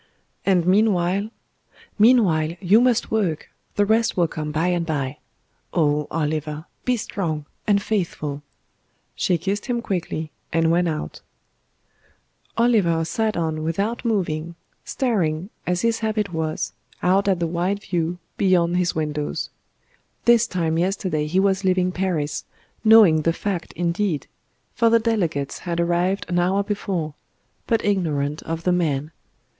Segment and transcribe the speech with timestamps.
[0.47, 1.29] "And meanwhile"
[1.99, 5.19] "Meanwhile, you must work; the rest will come by and bye.
[5.75, 6.07] Oh!
[6.09, 8.41] Oliver, be strong and faithful."
[9.13, 11.21] She kissed him quickly, and went out.
[12.57, 16.73] Oliver sat on without moving, staring, as his habit was,
[17.03, 19.51] out at the wide view beyond his windows.
[20.25, 22.43] This time yesterday he was leaving Paris,
[22.83, 24.25] knowing the fact indeed
[24.73, 27.13] for the delegates had arrived an hour before
[27.67, 29.11] but ignorant of the Man.